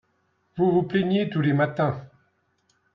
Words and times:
vous 0.57 0.71
vous 0.71 0.81
plaigniez 0.81 1.29
tous 1.29 1.41
les 1.41 1.53
matins. 1.53 2.03